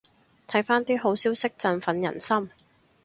[0.47, 2.49] 睇返啲好消息振奮人心